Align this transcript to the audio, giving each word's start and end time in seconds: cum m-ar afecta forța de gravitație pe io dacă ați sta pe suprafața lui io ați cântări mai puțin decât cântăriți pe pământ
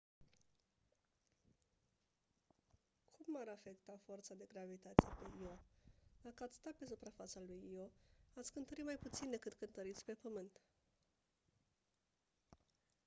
cum 3.11 3.33
m-ar 3.33 3.47
afecta 3.47 3.99
forța 4.05 4.33
de 4.33 4.45
gravitație 4.53 5.09
pe 5.19 5.25
io 5.41 5.57
dacă 6.21 6.43
ați 6.43 6.55
sta 6.55 6.69
pe 6.77 6.85
suprafața 6.85 7.39
lui 7.47 7.61
io 7.73 7.91
ați 8.37 8.51
cântări 8.51 8.81
mai 8.81 8.95
puțin 8.97 9.29
decât 9.29 9.53
cântăriți 9.53 10.05
pe 10.05 10.13
pământ 10.13 10.61